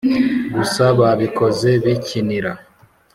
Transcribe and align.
Gusa 0.53 0.83
babikoze 0.99 1.69
bikinira. 1.83 2.51